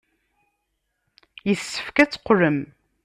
[1.47, 2.59] Yessefk ad teqqlem.